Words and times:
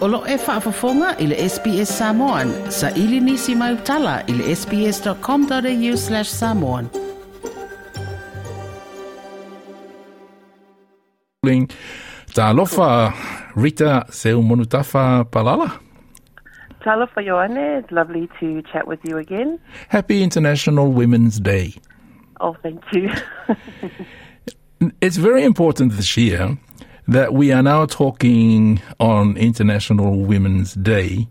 Olo 0.00 0.24
e 0.26 0.36
whaafafonga 0.36 1.14
i 1.18 1.26
le 1.26 1.48
SBS 1.48 1.98
Samoan. 1.98 2.52
Sa 2.70 2.90
ili 2.90 3.20
nisi 3.20 3.54
mai 3.54 3.72
utala 3.72 4.22
i 4.26 4.32
le 4.32 4.56
sbs.com.au 4.56 5.96
slash 5.96 6.28
samoan. 6.28 6.88
Talofa, 12.34 13.12
Rita 13.56 14.04
Seumanutafa 14.10 15.24
Palala. 15.24 15.70
Tala 16.84 17.06
Talofa 17.06 17.20
Ioane, 17.20 17.80
it's 17.80 17.92
lovely 17.92 18.28
to 18.40 18.62
chat 18.72 18.86
with 18.86 19.00
you 19.04 19.18
again. 19.18 19.58
Happy 19.88 20.22
International 20.22 20.92
Women's 20.92 21.40
Day. 21.40 21.74
Oh, 22.40 22.56
thank 22.62 22.80
you. 22.92 23.10
it's 25.00 25.18
very 25.18 25.44
important 25.44 25.92
this 25.92 26.16
year 26.16 26.56
that 27.10 27.34
we 27.34 27.50
are 27.50 27.62
now 27.62 27.84
talking 27.86 28.80
on 29.00 29.36
International 29.36 30.20
Women's 30.20 30.74
Day. 30.74 31.26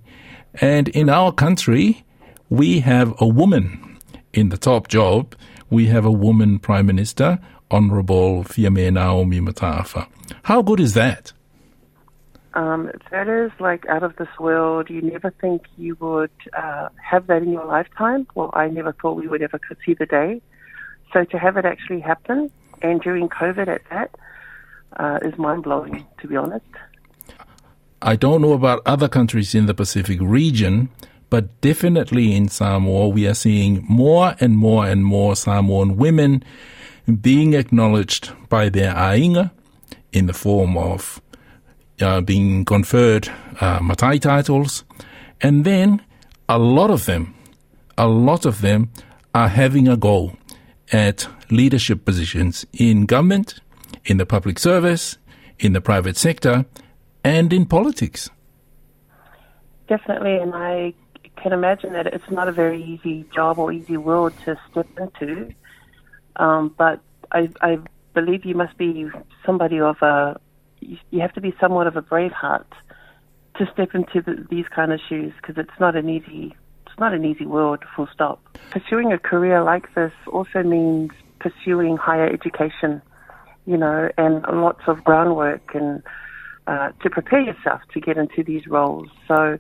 And 0.56 0.90
in 0.90 1.08
our 1.08 1.32
country, 1.32 2.04
we 2.50 2.82
have 2.82 3.16
a 3.22 3.26
woman 3.26 3.98
in 4.34 4.50
the 4.50 4.58
top 4.58 4.90
job. 4.90 5.36
We 5.70 5.86
have 5.86 6.04
a 6.04 6.12
woman 6.12 6.60
Prime 6.60 6.86
Minister, 6.86 7.40
Honourable 7.72 8.44
Fiame 8.44 8.92
Naomi 8.92 9.40
Mataafa. 9.40 10.10
How 10.44 10.62
good 10.62 10.82
is 10.82 10.96
that? 10.96 11.32
Um, 12.56 12.92
that 13.12 13.30
is 13.30 13.52
like 13.62 13.86
out 13.88 14.04
of 14.04 14.18
this 14.18 14.28
world. 14.38 14.90
You 14.90 15.02
never 15.02 15.30
think 15.40 15.62
you 15.78 15.96
would 16.02 16.32
uh, 16.58 16.90
have 17.02 17.28
that 17.28 17.42
in 17.42 17.54
your 17.54 17.66
lifetime. 17.66 18.28
Well, 18.36 18.50
I 18.54 18.68
never 18.68 18.92
thought 18.92 19.14
we 19.14 19.30
would 19.30 19.42
ever 19.42 19.62
see 19.86 19.94
the 19.94 20.06
day. 20.06 20.42
So 21.14 21.24
to 21.24 21.40
have 21.40 21.56
it 21.56 21.64
actually 21.64 22.02
happen, 22.02 22.52
and 22.82 23.00
during 23.00 23.30
COVID 23.30 23.70
at 23.70 23.82
that, 23.90 24.12
uh, 24.98 25.20
is 25.22 25.38
mind 25.38 25.64
blowing, 25.64 26.06
to 26.20 26.28
be 26.28 26.36
honest. 26.36 26.66
I 28.02 28.16
don't 28.16 28.42
know 28.42 28.54
about 28.54 28.82
other 28.86 29.10
countries 29.10 29.54
in 29.54 29.66
the 29.66 29.74
Pacific 29.74 30.20
region, 30.22 30.90
but 31.30 31.62
definitely 31.62 32.36
in 32.36 32.48
Samoa, 32.48 33.10
we 33.10 33.28
are 33.28 33.34
seeing 33.34 33.86
more 33.88 34.36
and 34.40 34.58
more 34.58 34.88
and 34.88 35.04
more 35.04 35.36
Samoan 35.36 35.98
women 35.98 36.44
being 37.22 37.54
acknowledged 37.54 38.32
by 38.50 38.70
their 38.70 38.94
ainga 38.94 39.52
in 40.12 40.28
the 40.28 40.34
form 40.34 40.78
of 40.78 41.22
uh, 42.02 42.22
being 42.22 42.66
conferred 42.66 43.30
uh, 43.60 43.80
matai 43.82 44.18
titles, 44.18 44.84
and 45.42 45.66
then 45.66 46.02
a 46.48 46.58
lot 46.58 46.90
of 46.90 47.06
them, 47.06 47.36
a 47.98 48.08
lot 48.08 48.46
of 48.46 48.62
them 48.62 48.90
are 49.36 49.50
having 49.50 49.88
a 49.88 49.98
go 49.98 50.36
at 50.92 51.28
leadership 51.52 52.06
positions 52.06 52.66
in 52.74 53.06
government, 53.06 53.60
in 54.06 54.18
the 54.18 54.26
public 54.26 54.60
service, 54.60 55.18
in 55.60 55.74
the 55.74 55.82
private 55.82 56.18
sector, 56.18 56.66
and 57.24 57.52
in 57.52 57.66
politics. 57.66 58.30
Definitely, 59.88 60.38
and 60.38 60.54
I 60.54 60.94
can 61.42 61.54
imagine 61.54 61.94
that 61.94 62.08
it's 62.08 62.30
not 62.30 62.48
a 62.48 62.52
very 62.52 62.84
easy 62.84 63.26
job 63.34 63.58
or 63.58 63.72
easy 63.72 63.98
world 63.98 64.34
to 64.46 64.60
step 64.72 64.88
into. 64.98 65.54
Um, 66.36 66.74
but 66.78 67.02
I, 67.32 67.50
I 67.62 67.80
believe 68.14 68.46
you 68.46 68.56
must 68.56 68.78
be 68.78 69.10
somebody 69.46 69.80
of 69.80 70.02
a, 70.02 70.40
you 70.80 71.20
have 71.20 71.34
to 71.34 71.42
be 71.42 71.54
somewhat 71.60 71.88
of 71.88 71.96
a 71.96 72.02
brave 72.02 72.32
heart 72.32 72.68
to 73.58 73.70
step 73.74 73.94
into 73.94 74.22
the, 74.22 74.46
these 74.50 74.66
kind 74.74 74.94
of 74.94 75.00
shoes 75.08 75.34
because 75.42 75.58
it's 75.58 75.80
not 75.80 75.96
an 75.96 76.10
easy, 76.10 76.56
it's 76.86 77.00
not 77.00 77.14
an 77.14 77.26
easy 77.26 77.46
world. 77.46 77.84
Full 77.96 78.08
stop. 78.14 78.42
Pursuing 78.72 79.12
a 79.12 79.18
career 79.18 79.64
like 79.64 79.94
this 79.96 80.14
also 80.28 80.64
means 80.64 81.12
pursuing 81.40 81.98
higher 81.98 82.28
education 82.28 83.02
you 83.70 83.78
know, 83.78 84.10
and 84.18 84.42
lots 84.52 84.82
of 84.88 85.04
groundwork 85.04 85.76
and 85.76 86.02
uh, 86.66 86.90
to 87.04 87.10
prepare 87.10 87.42
yourself 87.42 87.82
to 87.94 88.00
get 88.00 88.18
into 88.18 88.44
these 88.44 88.66
roles. 88.66 89.10
So, 89.28 89.60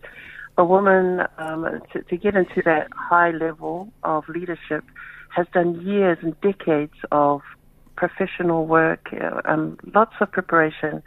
a 0.57 0.66
woman 0.66 1.22
um, 1.38 1.79
to, 1.94 2.01
to 2.01 2.17
get 2.17 2.34
into 2.35 2.63
that 2.66 2.88
high 2.91 3.29
level 3.29 3.94
of 4.03 4.28
leadership 4.28 4.84
has 5.29 5.45
done 5.53 5.79
years 5.85 6.17
and 6.23 6.39
decades 6.41 6.95
of 7.11 7.41
professional 7.95 8.66
work, 8.66 9.09
uh, 9.13 9.41
um, 9.45 9.78
lots 9.94 10.16
of 10.22 10.31
preparation, 10.31 11.03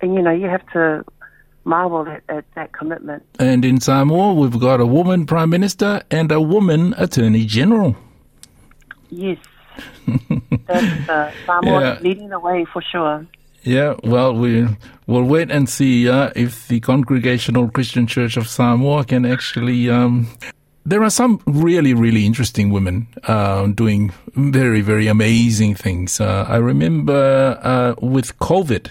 and 0.00 0.14
you 0.14 0.20
know 0.20 0.32
you 0.32 0.48
have 0.48 0.66
to 0.72 1.04
marvel 1.62 2.06
at, 2.08 2.24
at, 2.28 2.44
that 2.56 2.72
commitment. 2.72 3.22
And 3.38 3.64
in 3.64 3.80
Samoa, 3.80 4.34
we've 4.34 4.58
got 4.58 4.80
a 4.80 4.86
woman 4.86 5.24
prime 5.24 5.50
minister 5.50 6.02
and 6.10 6.32
a 6.32 6.40
woman 6.40 6.94
attorney 6.98 7.44
general. 7.44 7.96
Yes, 9.08 9.38
that's 10.66 11.08
uh, 11.08 11.32
Samoa 11.46 11.80
yeah. 11.80 11.98
leading 12.00 12.28
the 12.28 12.38
way 12.38 12.64
for 12.64 12.82
sure. 12.82 13.26
Yeah, 13.62 13.94
well, 14.04 14.34
we 14.34 14.66
will 15.06 15.24
wait 15.24 15.50
and 15.50 15.68
see 15.68 16.08
uh, 16.08 16.30
if 16.36 16.68
the 16.68 16.80
Congregational 16.80 17.70
Christian 17.70 18.06
Church 18.06 18.36
of 18.36 18.46
Samoa 18.46 19.04
can 19.04 19.24
actually. 19.24 19.88
Um, 19.88 20.28
there 20.86 21.02
are 21.02 21.10
some 21.10 21.40
really, 21.46 21.94
really 21.94 22.26
interesting 22.26 22.70
women 22.70 23.08
uh, 23.24 23.66
doing 23.68 24.12
very, 24.34 24.82
very 24.82 25.06
amazing 25.06 25.74
things. 25.74 26.20
Uh, 26.20 26.44
I 26.46 26.56
remember 26.56 27.58
uh, 27.62 27.94
with 28.06 28.38
COVID, 28.38 28.90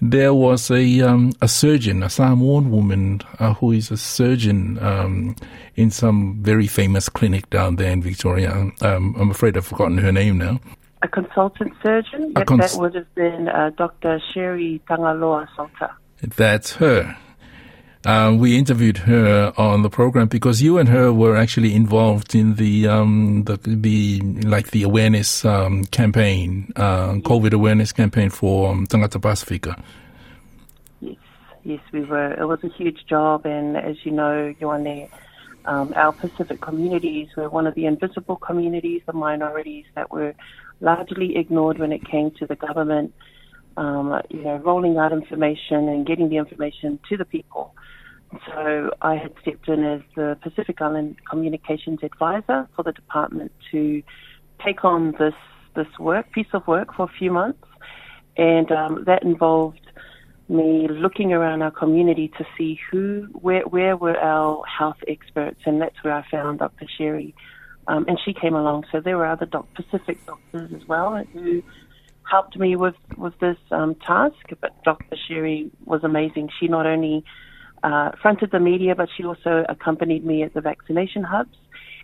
there 0.00 0.34
was 0.34 0.68
a 0.68 1.00
um, 1.02 1.32
a 1.40 1.46
surgeon, 1.46 2.02
a 2.02 2.10
Samoan 2.10 2.72
woman 2.72 3.22
uh, 3.38 3.54
who 3.54 3.70
is 3.70 3.92
a 3.92 3.96
surgeon 3.96 4.82
um, 4.82 5.36
in 5.76 5.92
some 5.92 6.42
very 6.42 6.66
famous 6.66 7.08
clinic 7.08 7.48
down 7.50 7.76
there 7.76 7.92
in 7.92 8.02
Victoria. 8.02 8.72
Um, 8.80 9.14
I'm 9.16 9.30
afraid 9.30 9.56
I've 9.56 9.66
forgotten 9.66 9.98
her 9.98 10.10
name 10.10 10.38
now. 10.38 10.60
A 11.02 11.08
consultant 11.08 11.72
surgeon. 11.82 12.32
Yep, 12.36 12.46
cons- 12.46 12.72
that 12.72 12.80
would 12.80 12.94
have 12.94 13.12
been 13.14 13.48
uh, 13.48 13.70
Dr. 13.76 14.20
Sherry 14.32 14.80
Tangaloa 14.88 15.48
Salta. 15.56 15.94
That's 16.22 16.74
her. 16.74 17.16
Uh, 18.04 18.34
we 18.36 18.58
interviewed 18.58 18.98
her 18.98 19.52
on 19.56 19.82
the 19.82 19.90
program 19.90 20.26
because 20.26 20.60
you 20.60 20.76
and 20.76 20.88
her 20.88 21.12
were 21.12 21.36
actually 21.36 21.72
involved 21.72 22.34
in 22.34 22.56
the 22.56 22.88
um, 22.88 23.44
the, 23.44 23.56
the 23.58 24.20
like 24.42 24.72
the 24.72 24.82
awareness 24.82 25.44
um, 25.44 25.84
campaign, 25.86 26.72
uh, 26.74 27.12
COVID 27.14 27.52
awareness 27.52 27.92
campaign 27.92 28.28
for 28.28 28.72
um, 28.72 28.88
Tangata 28.88 29.22
Pacifica. 29.22 29.80
Yes, 31.00 31.16
yes, 31.62 31.80
we 31.92 32.00
were. 32.00 32.32
It 32.32 32.46
was 32.46 32.58
a 32.64 32.68
huge 32.68 33.06
job, 33.06 33.46
and 33.46 33.76
as 33.76 33.96
you 34.04 34.10
know, 34.10 34.52
Ioane, 34.60 35.08
um, 35.66 35.92
our 35.94 36.12
Pacific 36.12 36.60
communities 36.60 37.28
were 37.36 37.48
one 37.48 37.68
of 37.68 37.76
the 37.76 37.86
invisible 37.86 38.34
communities, 38.34 39.02
the 39.06 39.12
minorities 39.12 39.84
that 39.94 40.10
were 40.10 40.34
largely 40.82 41.36
ignored 41.36 41.78
when 41.78 41.92
it 41.92 42.04
came 42.06 42.30
to 42.32 42.46
the 42.46 42.56
government. 42.56 43.14
Um, 43.78 44.20
you 44.28 44.42
know, 44.42 44.56
rolling 44.56 44.98
out 44.98 45.12
information 45.14 45.88
and 45.88 46.06
getting 46.06 46.28
the 46.28 46.36
information 46.36 46.98
to 47.08 47.16
the 47.16 47.24
people. 47.24 47.74
So 48.46 48.90
I 49.00 49.16
had 49.16 49.32
stepped 49.40 49.66
in 49.66 49.82
as 49.82 50.02
the 50.14 50.36
Pacific 50.42 50.82
Island 50.82 51.16
Communications 51.28 52.00
Advisor 52.02 52.68
for 52.76 52.82
the 52.82 52.92
department 52.92 53.50
to 53.70 54.02
take 54.62 54.84
on 54.84 55.12
this 55.18 55.34
this 55.74 55.86
work, 55.98 56.30
piece 56.32 56.52
of 56.52 56.66
work 56.66 56.94
for 56.94 57.04
a 57.04 57.18
few 57.18 57.30
months, 57.30 57.64
and 58.36 58.70
um, 58.70 59.04
that 59.06 59.22
involved 59.22 59.80
me 60.48 60.86
looking 60.88 61.32
around 61.32 61.62
our 61.62 61.70
community 61.70 62.28
to 62.36 62.44
see 62.56 62.78
who, 62.90 63.26
where, 63.32 63.62
where 63.62 63.96
were 63.96 64.18
our 64.18 64.62
health 64.66 64.98
experts, 65.08 65.60
and 65.64 65.80
that's 65.80 65.96
where 66.02 66.12
I 66.12 66.24
found 66.30 66.58
Dr. 66.58 66.86
Sherry, 66.98 67.34
um, 67.88 68.04
and 68.08 68.18
she 68.24 68.32
came 68.32 68.54
along. 68.54 68.84
So 68.92 69.00
there 69.00 69.16
were 69.16 69.26
other 69.26 69.46
doc- 69.46 69.72
Pacific 69.74 70.24
doctors 70.26 70.72
as 70.74 70.86
well 70.86 71.22
who 71.32 71.62
helped 72.30 72.56
me 72.56 72.76
with 72.76 72.94
with 73.16 73.38
this 73.40 73.58
um, 73.70 73.94
task. 73.96 74.36
But 74.60 74.82
Dr. 74.84 75.16
Sherry 75.28 75.70
was 75.84 76.04
amazing. 76.04 76.50
She 76.58 76.68
not 76.68 76.86
only 76.86 77.24
uh, 77.82 78.12
fronted 78.20 78.50
the 78.50 78.60
media, 78.60 78.94
but 78.94 79.08
she 79.16 79.24
also 79.24 79.64
accompanied 79.68 80.24
me 80.24 80.42
at 80.42 80.54
the 80.54 80.60
vaccination 80.60 81.24
hubs 81.24 81.56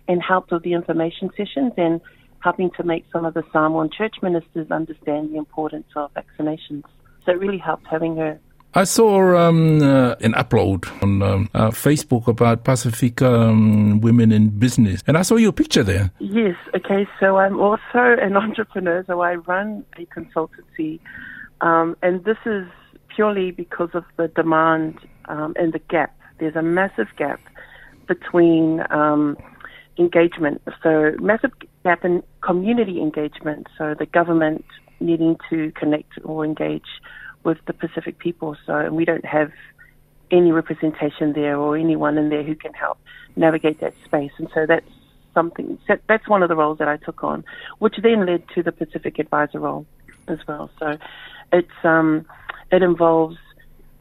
and 0.07 0.21
helped 0.21 0.51
with 0.51 0.63
the 0.63 0.73
information 0.73 1.29
sessions 1.37 1.73
and 1.77 2.01
helping 2.39 2.71
to 2.71 2.83
make 2.83 3.05
some 3.11 3.25
of 3.25 3.33
the 3.33 3.43
Samoan 3.51 3.89
church 3.95 4.15
ministers 4.21 4.69
understand 4.71 5.31
the 5.31 5.37
importance 5.37 5.87
of 5.95 6.11
vaccinations. 6.13 6.83
So 7.25 7.31
it 7.31 7.39
really 7.39 7.57
helped 7.57 7.87
having 7.87 8.17
her. 8.17 8.39
I 8.75 8.83
saw 8.83 9.35
um, 9.35 9.81
uh, 9.81 10.13
an 10.21 10.33
upload 10.33 10.87
on 11.01 11.23
um, 11.23 11.49
uh, 11.55 11.69
Facebook 11.71 12.27
about 12.27 12.63
Pacific 12.63 13.19
um, 13.21 13.99
women 13.99 14.31
in 14.31 14.49
business, 14.49 15.03
and 15.07 15.17
I 15.17 15.23
saw 15.23 15.37
your 15.37 15.51
picture 15.51 15.83
there. 15.83 16.11
Yes. 16.19 16.55
Okay. 16.75 17.07
So 17.19 17.37
I'm 17.37 17.59
also 17.59 17.81
an 17.95 18.37
entrepreneur. 18.37 19.03
So 19.07 19.21
I 19.21 19.35
run 19.35 19.83
a 19.97 20.05
consultancy, 20.05 20.99
um, 21.61 21.97
and 22.03 22.23
this 22.25 22.37
is 22.45 22.67
purely 23.15 23.49
because 23.49 23.89
of 23.93 24.03
the 24.17 24.27
demand 24.27 24.99
um, 25.25 25.55
and 25.57 25.73
the 25.73 25.79
gap. 25.79 26.15
There's 26.39 26.55
a 26.55 26.61
massive 26.61 27.07
gap 27.17 27.39
between 28.07 28.83
um, 28.91 29.35
engagement. 29.97 30.61
So 30.83 31.13
massive 31.19 31.51
gap 31.83 32.05
in 32.05 32.21
community 32.41 33.01
engagement. 33.01 33.65
So 33.79 33.95
the 33.97 34.05
government 34.05 34.63
needing 34.99 35.37
to 35.49 35.71
connect 35.71 36.13
or 36.23 36.45
engage 36.45 36.85
with 37.43 37.57
the 37.67 37.73
Pacific 37.73 38.19
people. 38.19 38.55
So 38.65 38.75
and 38.75 38.95
we 38.95 39.05
don't 39.05 39.25
have 39.25 39.51
any 40.31 40.51
representation 40.51 41.33
there 41.33 41.57
or 41.57 41.77
anyone 41.77 42.17
in 42.17 42.29
there 42.29 42.43
who 42.43 42.55
can 42.55 42.73
help 42.73 42.99
navigate 43.35 43.79
that 43.81 43.93
space. 44.05 44.31
And 44.37 44.47
so 44.53 44.65
that's 44.67 44.85
something. 45.33 45.79
That's 46.07 46.27
one 46.27 46.43
of 46.43 46.49
the 46.49 46.55
roles 46.55 46.77
that 46.79 46.87
I 46.87 46.97
took 46.97 47.23
on, 47.23 47.43
which 47.79 47.95
then 48.01 48.25
led 48.25 48.43
to 48.55 48.63
the 48.63 48.71
Pacific 48.71 49.19
Advisor 49.19 49.59
role 49.59 49.85
as 50.27 50.39
well. 50.47 50.69
So 50.79 50.97
it's 51.51 51.67
um, 51.83 52.25
it 52.71 52.83
involves 52.83 53.37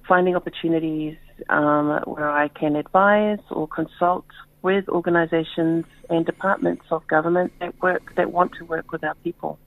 finding 0.06 0.36
opportunities 0.36 1.16
um, 1.48 2.00
where 2.04 2.30
I 2.30 2.48
can 2.48 2.76
advise 2.76 3.38
or 3.50 3.68
consult 3.68 4.24
with 4.62 4.88
organisations 4.88 5.84
and 6.10 6.26
departments 6.26 6.84
of 6.90 7.06
government 7.06 7.52
that 7.60 7.80
work 7.80 8.14
that 8.16 8.32
want 8.32 8.52
to 8.58 8.64
work 8.64 8.90
with 8.90 9.04
our 9.04 9.14
people. 9.16 9.58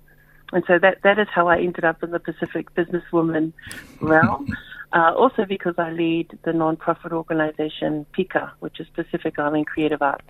And 0.52 0.64
so 0.68 0.80
that 0.80 1.02
that 1.04 1.20
is 1.20 1.28
how 1.34 1.48
I 1.48 1.60
ended 1.60 1.86
up 1.86 2.04
in 2.04 2.12
the 2.12 2.20
Pacific 2.20 2.74
businesswoman 2.76 3.54
realm. 4.00 4.48
Uh, 4.94 5.14
also 5.16 5.46
because 5.46 5.74
I 5.78 5.90
lead 5.92 6.38
the 6.44 6.52
non-profit 6.52 7.14
organisation 7.14 8.06
PICA, 8.12 8.52
which 8.60 8.78
is 8.82 8.88
Pacific 8.94 9.40
Island 9.40 9.66
Creative 9.68 10.02
Arts, 10.02 10.28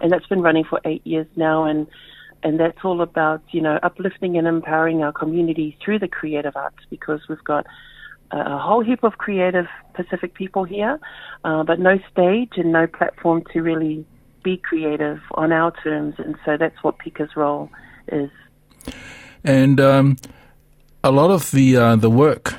and 0.00 0.12
that's 0.12 0.26
been 0.28 0.40
running 0.40 0.62
for 0.62 0.80
eight 0.84 1.04
years 1.04 1.26
now, 1.34 1.64
and 1.64 1.88
and 2.44 2.60
that's 2.60 2.78
all 2.84 3.00
about 3.00 3.42
you 3.50 3.60
know 3.60 3.80
uplifting 3.82 4.38
and 4.38 4.46
empowering 4.46 5.02
our 5.02 5.10
community 5.10 5.76
through 5.84 5.98
the 5.98 6.06
creative 6.06 6.54
arts 6.54 6.78
because 6.90 7.22
we've 7.28 7.42
got 7.42 7.66
a 8.30 8.58
whole 8.58 8.82
heap 8.84 9.02
of 9.02 9.18
creative 9.18 9.66
Pacific 9.94 10.34
people 10.34 10.64
here, 10.64 11.00
uh, 11.44 11.62
but 11.64 11.80
no 11.80 11.98
stage 12.12 12.52
and 12.56 12.72
no 12.72 12.86
platform 12.86 13.42
to 13.52 13.62
really 13.62 14.04
be 14.42 14.56
creative 14.58 15.20
on 15.32 15.52
our 15.52 15.72
terms. 15.82 16.14
And 16.18 16.36
so 16.44 16.56
that's 16.56 16.82
what 16.82 16.98
PICA's 16.98 17.36
role 17.36 17.70
is. 18.08 18.30
And 19.44 19.80
um, 19.80 20.16
a 21.04 21.10
lot 21.10 21.30
of 21.30 21.50
the 21.50 21.76
uh, 21.76 21.96
the 21.96 22.10
work, 22.10 22.54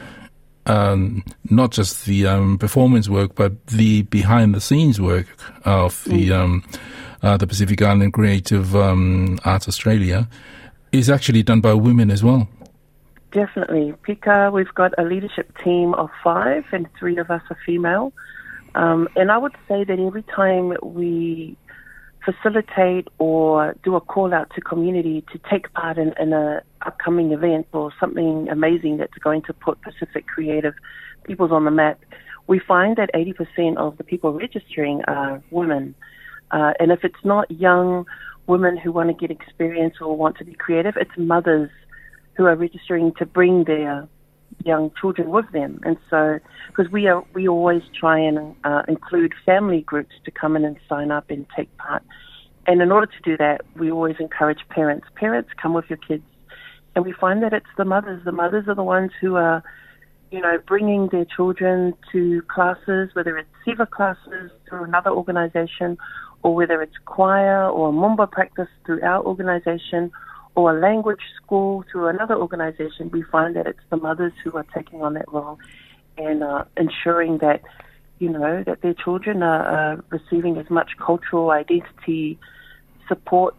um, 0.66 1.24
not 1.50 1.72
just 1.72 2.06
the 2.06 2.28
um, 2.28 2.58
performance 2.58 3.10
work, 3.10 3.36
but 3.36 3.68
the 3.68 4.04
behind 4.04 4.56
the 4.56 4.62
scenes 4.62 5.00
work 5.00 5.28
of 5.66 6.04
the 6.06 6.30
mm. 6.30 6.40
Um, 6.40 6.64
uh, 7.22 7.38
the 7.38 7.48
Pacific 7.48 7.82
Island 7.82 8.14
Creative 8.14 8.76
um, 8.76 9.40
Arts 9.44 9.68
Australia, 9.68 10.28
is 10.92 11.10
actually 11.10 11.44
done 11.44 11.62
by 11.62 11.74
women 11.74 12.10
as 12.12 12.24
well. 12.24 12.48
Definitely. 13.32 13.94
PICA. 14.04 14.50
we've 14.52 14.74
got 14.74 14.94
a 14.98 15.04
leadership 15.04 15.56
team 15.64 15.94
of 15.96 16.10
five, 16.24 16.66
and 16.72 16.88
three 16.98 17.18
of 17.18 17.30
us 17.30 17.42
are 17.50 17.58
female. 17.66 18.12
Um, 18.76 19.08
and 19.16 19.32
I 19.32 19.38
would 19.38 19.56
say 19.68 19.84
that 19.84 20.00
every 20.00 20.24
time 20.24 20.76
we 20.82 21.58
facilitate 22.24 23.08
or 23.18 23.76
do 23.84 23.96
a 23.96 24.02
call 24.02 24.34
out 24.34 24.52
to 24.56 24.62
community 24.62 25.24
to 25.32 25.40
take 25.50 25.72
part 25.74 25.98
in, 25.98 26.14
in 26.20 26.34
a 26.34 26.62
upcoming 26.86 27.32
event 27.32 27.68
or 27.74 27.92
something 28.00 28.48
amazing 28.50 28.98
that's 28.98 29.18
going 29.24 29.42
to 29.44 29.54
put 29.54 29.82
Pacific 29.82 30.28
creative 30.28 30.74
peoples 31.24 31.52
on 31.52 31.66
the 31.66 31.72
map, 31.72 32.00
we 32.48 32.60
find 32.60 32.98
that 32.98 33.10
80% 33.14 33.78
of 33.78 33.98
the 33.98 34.04
people 34.04 34.34
registering 34.34 35.02
are 35.08 35.42
women. 35.52 35.96
Uh, 36.52 36.74
and 36.80 36.92
if 36.92 37.04
it's 37.04 37.24
not 37.24 37.50
young 37.52 38.06
women 38.48 38.76
who 38.78 38.92
want 38.92 39.10
to 39.10 39.14
get 39.14 39.30
experience 39.30 39.96
or 40.02 40.18
want 40.18 40.38
to 40.38 40.46
be 40.46 40.54
creative, 40.54 40.96
it's 40.98 41.12
mothers 41.18 41.70
who 42.36 42.46
are 42.46 42.56
registering 42.56 43.14
to 43.20 43.26
bring 43.26 43.66
their 43.66 44.08
young 44.66 44.92
children 45.00 45.30
with 45.30 45.52
them. 45.52 45.80
And 45.84 45.98
so, 46.10 46.40
because 46.68 46.92
we 46.92 47.08
are, 47.08 47.24
we 47.34 47.48
always 47.48 47.82
try 47.98 48.20
and 48.20 48.56
uh, 48.64 48.84
include 48.88 49.34
family 49.46 49.82
groups 49.82 50.14
to 50.26 50.32
come 50.32 50.56
in 50.56 50.66
and 50.66 50.78
sign 50.88 51.12
up 51.12 51.30
and 51.30 51.46
take 51.56 51.76
part. 51.78 52.04
And 52.68 52.82
in 52.82 52.92
order 52.92 53.08
to 53.08 53.22
do 53.24 53.38
that, 53.38 53.62
we 53.76 53.92
always 53.92 54.18
encourage 54.20 54.60
parents. 54.70 55.08
Parents, 55.16 55.50
come 55.62 55.74
with 55.74 55.86
your 55.90 55.98
kids. 55.98 56.24
And 56.96 57.06
we 57.06 57.14
find 57.14 57.42
that 57.44 57.54
it's 57.54 57.66
the 57.78 57.86
mothers. 57.86 58.24
The 58.26 58.32
mothers 58.32 58.68
are 58.68 58.76
the 58.76 58.84
ones 58.84 59.12
who 59.22 59.36
are, 59.36 59.64
you 60.32 60.42
know, 60.42 60.58
bringing 60.68 61.08
their 61.12 61.26
children 61.26 61.94
to 62.12 62.42
classes, 62.44 63.10
whether 63.14 63.38
it's 63.38 63.50
SEVA 63.66 63.90
classes 63.90 64.52
through 64.68 64.84
another 64.84 65.10
organization, 65.10 65.98
or 66.44 66.56
whether 66.56 66.82
it's 66.82 66.96
choir 67.06 67.68
or 67.68 67.92
Mumba 67.92 68.30
practice 68.30 68.68
through 68.86 69.02
our 69.02 69.24
organization, 69.24 70.12
or 70.60 70.78
a 70.78 70.80
language 70.82 71.22
school 71.42 71.86
through 71.90 72.08
another 72.08 72.36
organization, 72.36 73.10
we 73.12 73.22
find 73.22 73.56
that 73.56 73.66
it's 73.66 73.80
the 73.90 73.96
mothers 73.96 74.34
who 74.44 74.52
are 74.58 74.66
taking 74.76 75.02
on 75.02 75.14
that 75.14 75.32
role 75.32 75.58
and 76.18 76.44
uh, 76.44 76.66
ensuring 76.76 77.38
that, 77.38 77.62
you 78.20 78.30
know, 78.30 78.62
that 78.66 78.82
their 78.82 78.94
children 78.94 79.42
are 79.42 79.94
uh, 79.94 80.02
receiving 80.10 80.58
as 80.58 80.70
much 80.70 80.90
cultural 80.98 81.52
identity 81.52 82.38
support 83.08 83.56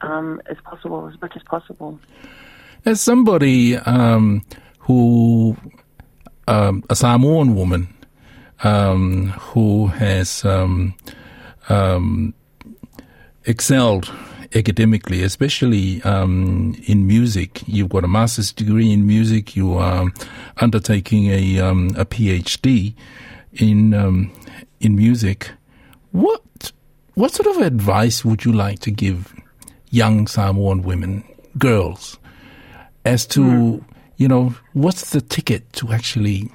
um, 0.00 0.42
as 0.50 0.56
possible, 0.64 1.06
as 1.06 1.20
much 1.22 1.34
as 1.36 1.42
possible. 1.44 2.00
As 2.84 3.00
somebody 3.00 3.76
um, 3.76 4.42
who, 4.80 5.56
um, 6.48 6.82
a 6.90 6.96
Samoan 6.96 7.54
woman 7.54 7.94
um, 8.64 9.28
who 9.28 9.86
has 9.86 10.44
um, 10.44 10.96
um, 11.68 12.34
excelled 13.46 14.12
academically, 14.54 15.22
especially 15.22 16.02
um, 16.02 16.76
in 16.86 17.06
music. 17.06 17.62
You've 17.66 17.88
got 17.88 18.04
a 18.04 18.08
master's 18.08 18.52
degree 18.52 18.92
in 18.92 19.06
music. 19.06 19.56
You 19.56 19.74
are 19.74 20.10
undertaking 20.58 21.26
a 21.26 21.60
um, 21.60 21.94
a 21.96 22.04
PhD 22.04 22.94
in 23.54 23.94
um, 23.94 24.32
in 24.80 24.96
music. 24.96 25.50
What 26.12 26.72
what 27.14 27.32
sort 27.32 27.56
of 27.56 27.62
advice 27.62 28.24
would 28.24 28.44
you 28.44 28.52
like 28.52 28.80
to 28.80 28.90
give 28.90 29.34
young 29.90 30.26
Samoan 30.26 30.82
women, 30.82 31.24
girls, 31.58 32.18
as 33.04 33.26
to 33.26 33.40
mm. 33.40 33.84
you 34.16 34.28
know 34.28 34.54
what's 34.72 35.10
the 35.10 35.20
ticket 35.20 35.72
to 35.74 35.92
actually 35.92 36.50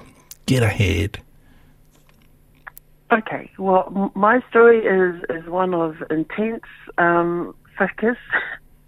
get 0.46 0.62
ahead? 0.62 1.20
Okay, 3.12 3.50
well, 3.58 4.12
my 4.14 4.40
story 4.50 4.86
is, 4.86 5.20
is 5.30 5.44
one 5.48 5.74
of 5.74 5.96
intense 6.10 6.62
um, 6.96 7.56
focus, 7.80 8.18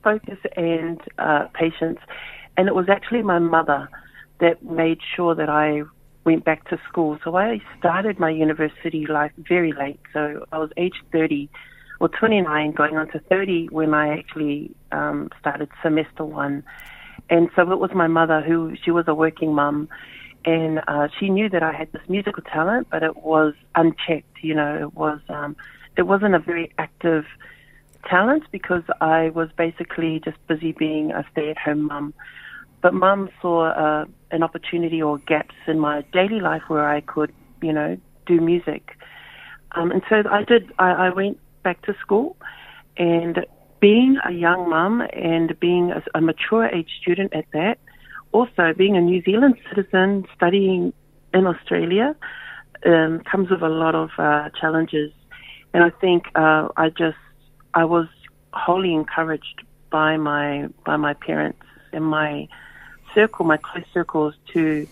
focus 0.04 0.38
and 0.56 1.00
uh, 1.18 1.46
patience. 1.54 1.98
And 2.56 2.68
it 2.68 2.74
was 2.74 2.88
actually 2.88 3.22
my 3.22 3.38
mother 3.38 3.88
that 4.40 4.62
made 4.62 4.98
sure 5.16 5.34
that 5.34 5.48
I 5.48 5.82
went 6.24 6.44
back 6.44 6.68
to 6.68 6.78
school. 6.88 7.18
So 7.24 7.36
I 7.36 7.60
started 7.78 8.18
my 8.18 8.30
university 8.30 9.06
life 9.06 9.32
very 9.38 9.72
late. 9.72 10.00
So 10.12 10.44
I 10.52 10.58
was 10.58 10.70
age 10.76 10.94
30 11.10 11.48
or 12.00 12.08
29, 12.08 12.72
going 12.72 12.96
on 12.96 13.08
to 13.12 13.18
30 13.18 13.68
when 13.70 13.94
I 13.94 14.18
actually 14.18 14.72
um, 14.92 15.30
started 15.40 15.68
semester 15.82 16.24
one. 16.24 16.62
And 17.30 17.48
so 17.56 17.72
it 17.72 17.78
was 17.78 17.90
my 17.94 18.08
mother 18.08 18.42
who, 18.42 18.74
she 18.84 18.90
was 18.90 19.06
a 19.08 19.14
working 19.14 19.54
mum 19.54 19.88
and 20.44 20.80
uh, 20.88 21.08
she 21.18 21.28
knew 21.28 21.48
that 21.48 21.62
I 21.62 21.72
had 21.72 21.90
this 21.92 22.02
musical 22.08 22.42
talent, 22.42 22.88
but 22.90 23.02
it 23.02 23.16
was 23.16 23.54
unchecked. 23.74 24.42
You 24.42 24.54
know, 24.54 24.88
it 24.88 24.94
was 24.94 25.20
um, 25.28 25.56
it 25.96 26.02
wasn't 26.02 26.34
a 26.34 26.40
very 26.40 26.72
active 26.78 27.24
talent 28.08 28.44
because 28.50 28.82
I 29.00 29.30
was 29.30 29.48
basically 29.56 30.20
just 30.24 30.36
busy 30.46 30.72
being 30.72 31.12
a 31.12 31.24
stay-at-home 31.32 31.86
mum. 31.86 32.14
But 32.80 32.94
mum 32.94 33.30
saw 33.40 33.70
uh, 33.70 34.04
an 34.30 34.42
opportunity 34.42 35.00
or 35.00 35.18
gaps 35.18 35.54
in 35.66 35.78
my 35.78 36.02
daily 36.12 36.40
life 36.40 36.62
where 36.68 36.88
I 36.88 37.00
could, 37.00 37.32
you 37.62 37.72
know, 37.72 37.96
do 38.26 38.40
music. 38.40 38.96
Um, 39.72 39.90
and 39.90 40.02
so 40.08 40.22
I 40.30 40.42
did. 40.44 40.72
I, 40.78 40.90
I 40.90 41.10
went 41.10 41.38
back 41.62 41.82
to 41.82 41.94
school, 42.00 42.36
and 42.96 43.46
being 43.80 44.18
a 44.28 44.32
young 44.32 44.68
mum 44.68 45.02
and 45.12 45.58
being 45.60 45.92
a, 45.92 46.02
a 46.18 46.20
mature 46.20 46.66
age 46.66 46.90
student 47.00 47.32
at 47.34 47.46
that, 47.52 47.78
also 48.32 48.72
being 48.76 48.96
a 48.96 49.00
New 49.00 49.22
Zealand 49.22 49.56
citizen 49.68 50.24
studying 50.36 50.92
in 51.34 51.46
Australia, 51.46 52.14
um, 52.84 53.22
comes 53.30 53.50
with 53.50 53.62
a 53.62 53.68
lot 53.68 53.94
of 53.94 54.10
uh, 54.18 54.48
challenges. 54.60 55.12
And 55.72 55.82
I 55.82 55.90
think 55.90 56.24
uh, 56.34 56.68
I 56.76 56.90
just 56.90 57.16
I 57.74 57.84
was 57.84 58.08
wholly 58.52 58.94
encouraged 58.94 59.62
by 59.90 60.16
my 60.16 60.68
by 60.84 60.96
my 60.96 61.14
parents 61.14 61.62
and 61.92 62.04
my 62.04 62.48
circle, 63.14 63.44
my 63.44 63.56
close 63.56 63.84
circles, 63.92 64.34
to 64.52 64.86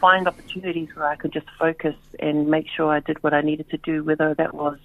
find 0.00 0.28
opportunities 0.28 0.88
where 0.94 1.06
I 1.06 1.16
could 1.16 1.32
just 1.32 1.48
focus 1.58 1.96
and 2.20 2.48
make 2.48 2.68
sure 2.68 2.90
I 2.90 3.00
did 3.00 3.22
what 3.22 3.34
I 3.34 3.40
needed 3.40 3.68
to 3.70 3.78
do, 3.78 4.04
whether 4.04 4.34
that 4.34 4.54
was 4.54 4.78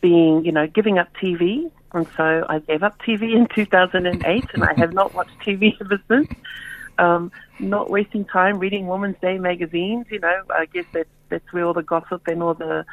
being, 0.00 0.44
you 0.44 0.52
know, 0.52 0.66
giving 0.66 0.98
up 0.98 1.08
TV. 1.16 1.70
And 1.92 2.06
so 2.16 2.44
I 2.48 2.58
gave 2.58 2.82
up 2.82 3.00
TV 3.00 3.34
in 3.34 3.46
2008, 3.46 4.44
and 4.52 4.64
I 4.64 4.74
have 4.76 4.92
not 4.92 5.14
watched 5.14 5.38
TV 5.38 5.76
ever 5.80 6.00
since. 6.08 6.28
Um, 6.98 7.32
not 7.58 7.90
wasting 7.90 8.24
time 8.24 8.58
reading 8.58 8.86
Women's 8.86 9.16
Day 9.20 9.38
magazines. 9.38 10.06
You 10.10 10.20
know, 10.20 10.42
I 10.50 10.66
guess 10.66 10.84
that's 10.92 11.08
that's 11.28 11.52
where 11.52 11.64
all 11.64 11.72
the 11.72 11.82
gossip 11.82 12.28
and 12.28 12.42
all 12.42 12.54
the 12.54 12.84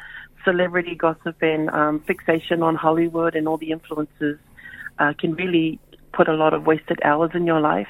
celebrity 0.44 0.94
gossip 0.94 1.36
and 1.42 1.70
um, 1.70 2.00
fixation 2.00 2.62
on 2.62 2.74
Hollywood 2.74 3.34
and 3.34 3.48
all 3.48 3.58
the 3.58 3.70
influences 3.70 4.38
uh, 4.98 5.12
can 5.18 5.34
really 5.34 5.78
put 6.12 6.28
a 6.28 6.34
lot 6.34 6.54
of 6.54 6.66
wasted 6.66 7.00
hours 7.04 7.30
in 7.34 7.46
your 7.46 7.60
life. 7.60 7.88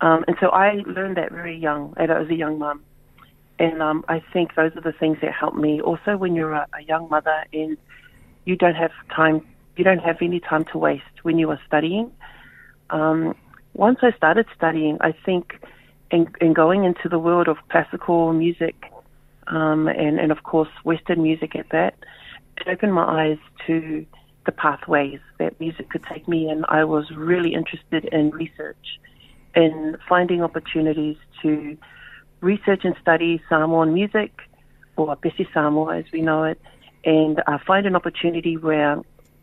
Um, 0.00 0.24
and 0.28 0.36
so 0.40 0.48
I 0.48 0.82
learned 0.86 1.16
that 1.16 1.32
very 1.32 1.56
young, 1.56 1.94
as 1.96 2.28
a 2.28 2.34
young 2.34 2.58
mum. 2.58 2.82
And 3.58 3.82
um, 3.82 4.04
I 4.08 4.22
think 4.32 4.54
those 4.54 4.76
are 4.76 4.80
the 4.80 4.92
things 4.92 5.18
that 5.22 5.32
help 5.32 5.54
me. 5.54 5.80
Also, 5.80 6.16
when 6.16 6.34
you're 6.34 6.52
a, 6.52 6.66
a 6.72 6.82
young 6.82 7.08
mother 7.10 7.44
and 7.52 7.76
you 8.44 8.54
don't 8.54 8.76
have 8.76 8.92
time, 9.14 9.44
you 9.76 9.84
don't 9.84 9.98
have 9.98 10.18
any 10.22 10.40
time 10.40 10.64
to 10.66 10.78
waste 10.78 11.04
when 11.22 11.38
you 11.38 11.50
are 11.50 11.60
studying. 11.66 12.12
Um, 12.90 13.34
once 13.74 13.98
I 14.02 14.12
started 14.12 14.46
studying, 14.56 14.98
I 15.00 15.12
think 15.12 15.54
in, 16.10 16.28
in 16.40 16.52
going 16.52 16.84
into 16.84 17.08
the 17.08 17.18
world 17.18 17.48
of 17.48 17.56
classical 17.68 18.32
music 18.32 18.87
um, 19.48 19.88
and, 19.88 20.18
and 20.18 20.32
of 20.32 20.42
course 20.42 20.68
Western 20.84 21.22
music 21.22 21.56
at 21.56 21.68
that, 21.70 21.94
it 22.58 22.68
opened 22.68 22.94
my 22.94 23.04
eyes 23.04 23.38
to 23.66 24.06
the 24.46 24.52
pathways 24.52 25.20
that 25.38 25.58
music 25.60 25.90
could 25.90 26.04
take 26.04 26.26
me 26.26 26.48
and 26.48 26.64
I 26.68 26.84
was 26.84 27.10
really 27.10 27.52
interested 27.54 28.06
in 28.06 28.30
research 28.30 28.98
and 29.54 29.96
finding 30.08 30.42
opportunities 30.42 31.16
to 31.42 31.76
research 32.40 32.84
and 32.84 32.94
study 33.00 33.42
Samoan 33.48 33.92
music, 33.92 34.32
or 34.96 35.16
Pesi 35.16 35.46
Samoa 35.52 35.98
as 35.98 36.04
we 36.12 36.22
know 36.22 36.44
it, 36.44 36.60
and 37.04 37.42
uh, 37.46 37.58
find 37.66 37.86
an 37.86 37.96
opportunity 37.96 38.56
where, 38.56 39.00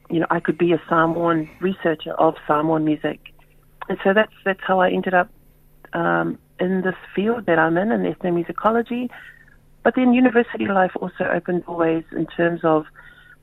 you 0.09 0.19
know, 0.19 0.27
I 0.29 0.39
could 0.39 0.57
be 0.57 0.71
a 0.73 0.81
Samoan 0.87 1.49
researcher 1.59 2.13
of 2.13 2.35
Samoan 2.47 2.85
music. 2.85 3.19
And 3.89 3.97
so 4.03 4.13
that's, 4.13 4.33
that's 4.43 4.59
how 4.63 4.79
I 4.79 4.89
ended 4.89 5.13
up 5.13 5.29
um, 5.93 6.37
in 6.59 6.81
this 6.81 6.95
field 7.15 7.45
that 7.45 7.59
I'm 7.59 7.77
in, 7.77 7.91
in 7.91 8.13
ethnomusicology. 8.13 9.09
But 9.85 9.95
then 9.95 10.13
university 10.13 10.67
life 10.67 10.91
also 10.99 11.23
opened 11.37 11.65
doors 11.65 12.03
in 12.11 12.25
terms 12.25 12.61
of, 12.65 12.83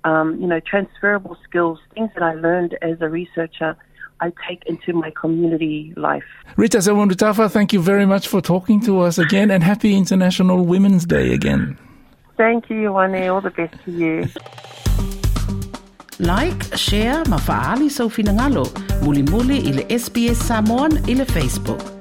um, 0.04 0.38
you 0.40 0.46
know, 0.46 0.60
transferable 0.60 1.38
skills, 1.46 1.78
things 1.94 2.10
that 2.14 2.22
I 2.22 2.34
learned 2.34 2.76
as 2.82 3.00
a 3.00 3.08
researcher– 3.08 3.72
I 4.22 4.32
take 4.48 4.62
into 4.66 4.92
my 4.92 5.10
community 5.10 5.92
life. 5.96 6.22
Rita 6.56 6.78
Seumanutafa, 6.78 7.50
thank 7.50 7.72
you 7.72 7.82
very 7.82 8.06
much 8.06 8.28
for 8.28 8.40
talking 8.40 8.80
to 8.82 9.00
us 9.00 9.18
again 9.18 9.50
and 9.50 9.64
happy 9.64 9.96
International 9.96 10.64
Women's 10.64 11.04
Day 11.04 11.34
again. 11.34 11.76
Thank 12.36 12.70
you, 12.70 12.90
Ioane. 12.90 13.32
All 13.34 13.40
the 13.40 13.50
best 13.50 13.74
to 13.84 13.90
you. 13.90 14.28
Like, 16.20 16.62
share, 16.78 17.24
mafaali 17.24 17.90
sa 17.90 18.04
so 18.04 18.08
finangalo, 18.08 18.70
muli 19.02 19.22
muli 19.22 19.58
ile 19.58 19.82
SBS 19.90 20.36
Samoan 20.36 21.02
ile 21.08 21.24
Facebook. 21.26 21.91